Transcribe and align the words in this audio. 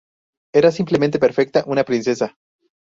Era 0.51 0.71
simplemente 0.71 1.19
perfecta, 1.19 1.63
una 1.67 1.83
princesa. 1.83 2.35